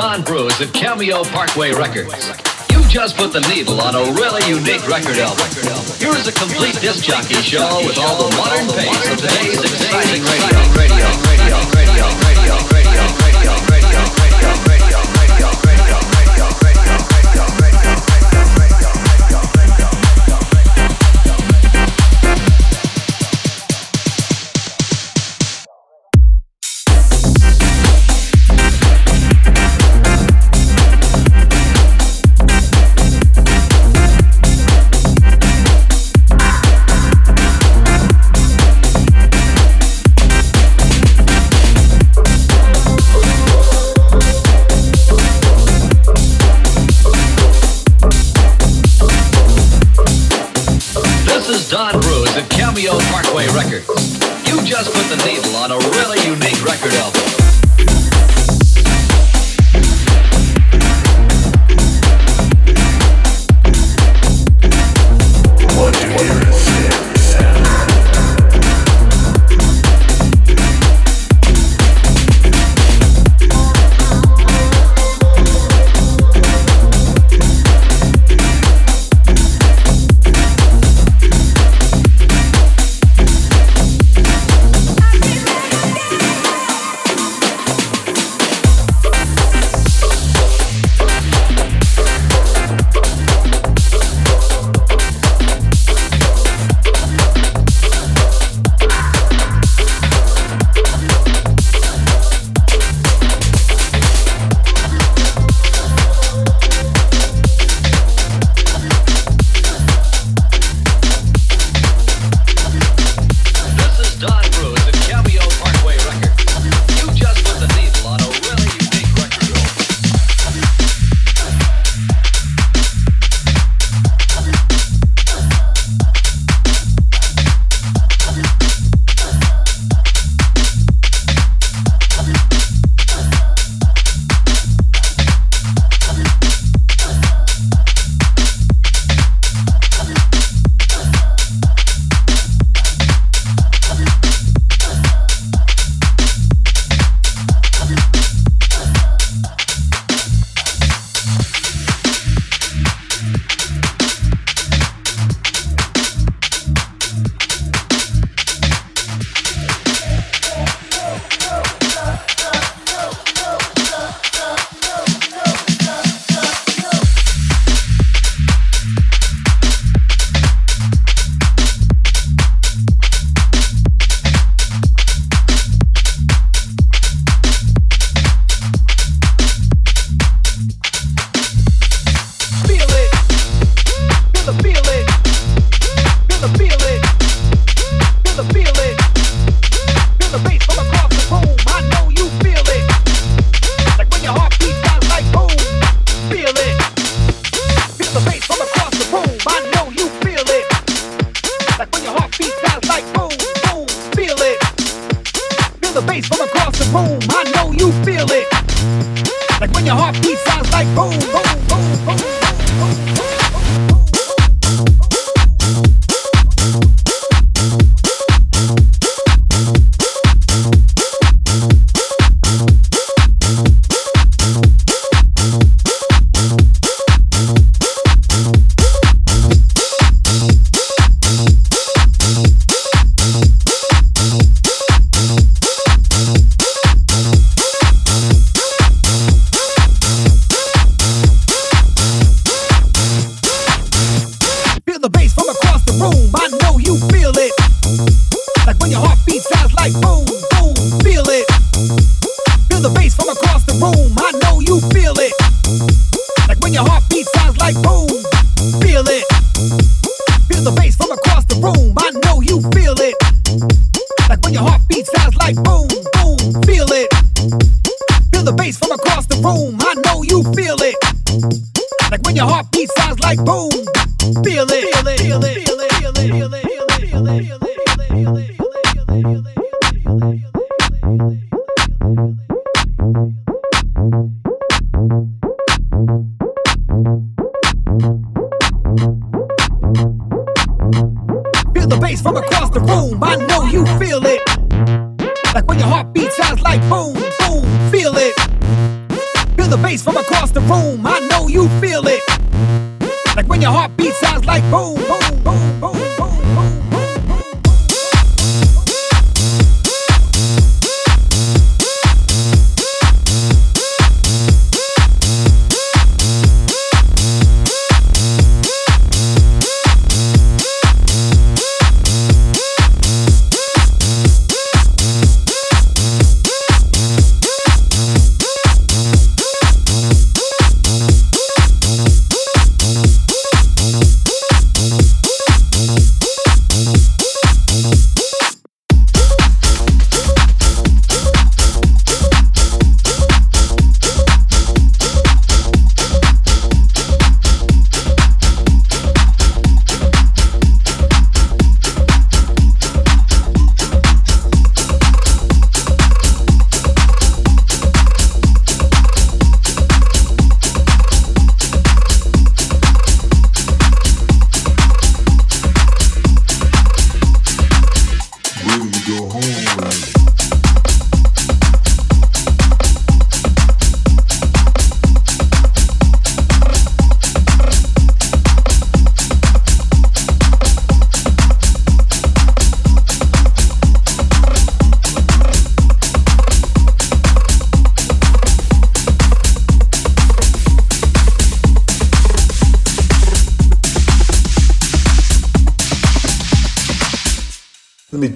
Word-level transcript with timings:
Don 0.00 0.22
Bruce 0.22 0.58
at 0.62 0.72
Cameo 0.72 1.24
Parkway 1.24 1.72
Records. 1.72 2.32
You 2.72 2.82
just 2.88 3.18
put 3.18 3.34
the 3.34 3.40
needle 3.52 3.82
on 3.82 3.94
a 3.94 4.00
really 4.16 4.40
unique 4.48 4.88
record 4.88 5.18
album. 5.18 5.44
Here 6.00 6.16
is 6.16 6.26
a 6.26 6.32
complete 6.32 6.80
disc 6.80 7.04
jockey 7.04 7.34
show 7.44 7.84
with 7.84 7.98
all 7.98 8.16
the 8.16 8.34
modern 8.34 8.64
pace 8.80 9.12
of 9.12 9.20
today's 9.20 9.60
exciting 9.60 10.24
radio. 10.24 10.56
radio, 10.80 11.06
radio, 11.36 11.68
radio 11.76 12.20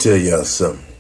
tell 0.05 0.19
y'all 0.19 0.45
something. 0.45 0.94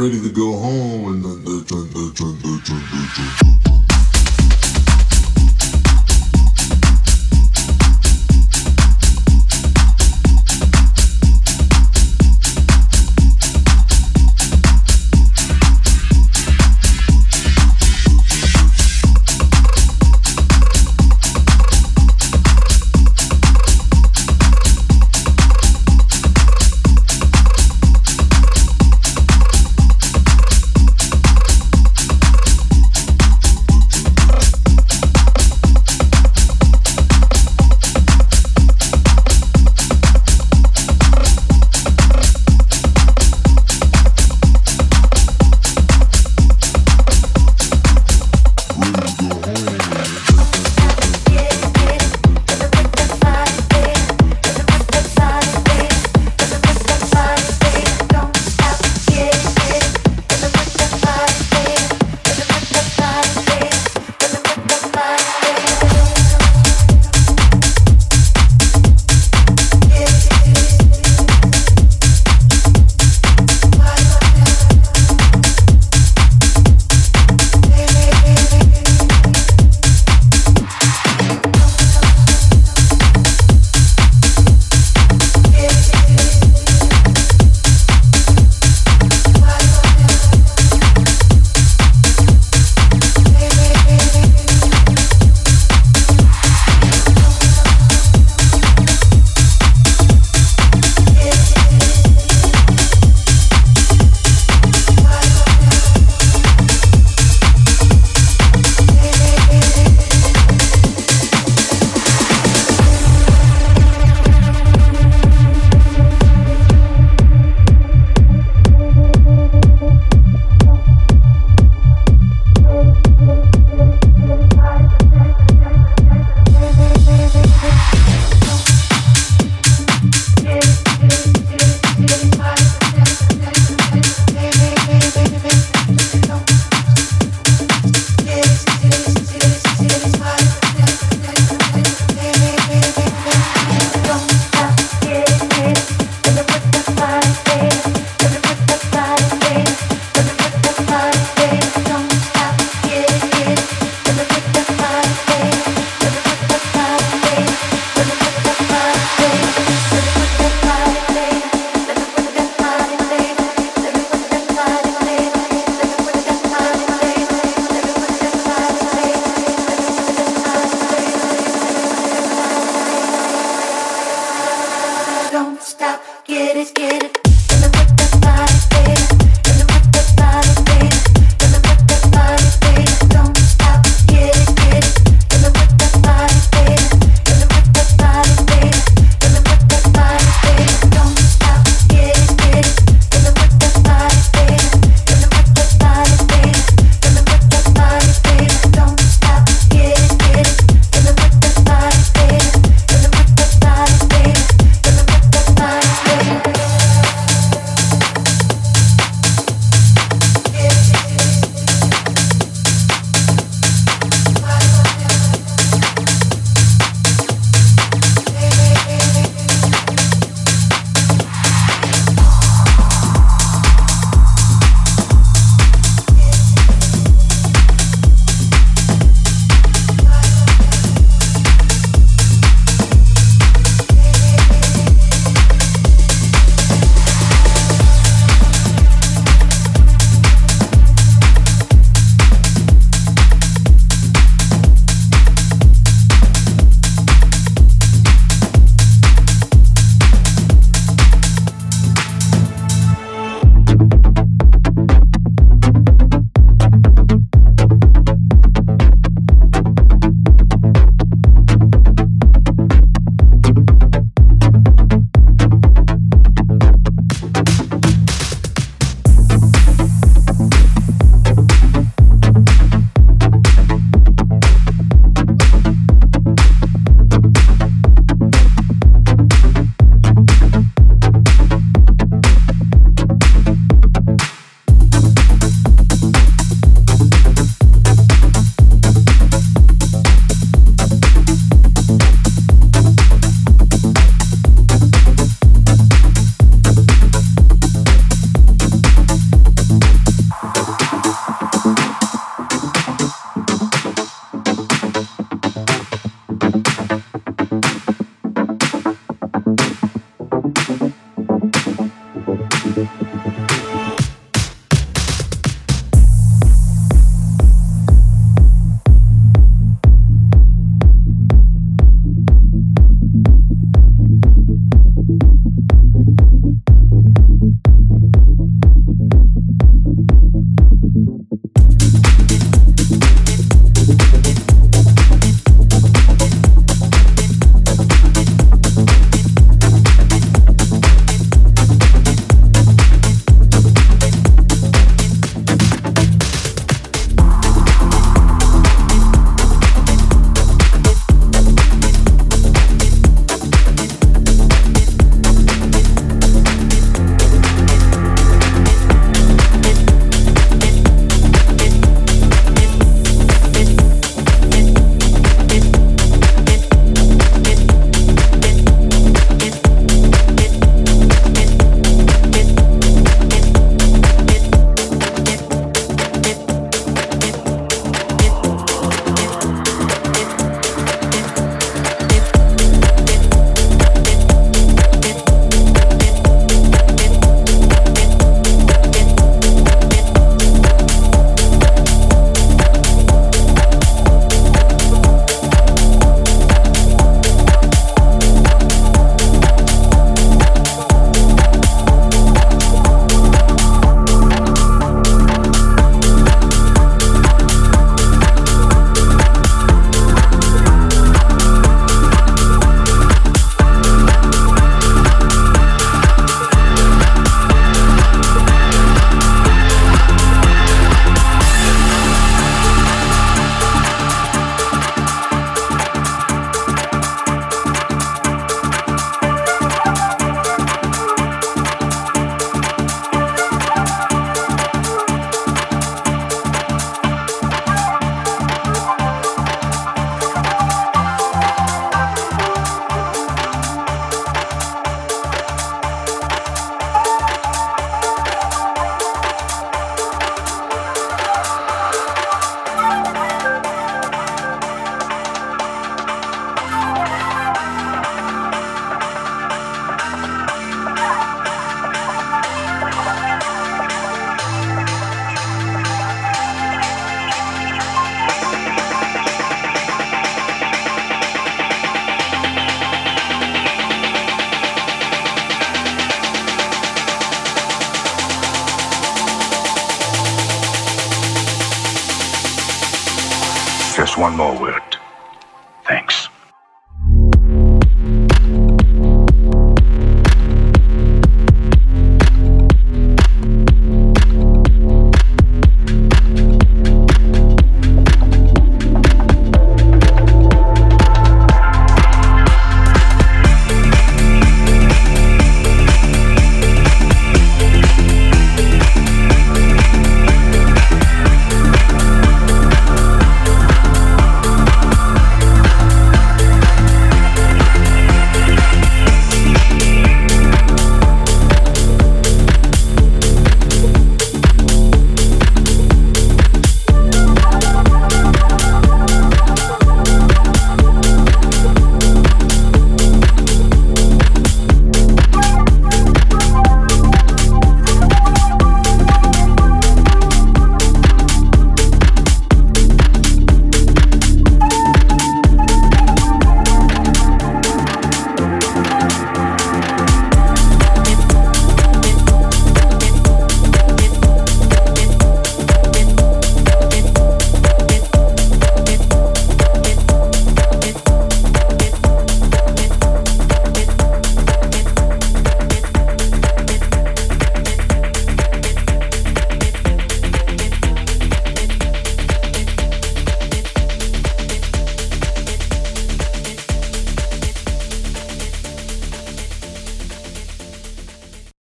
ready 0.00 0.18
to 0.22 0.30
go 0.30 0.56
home. 0.56 0.99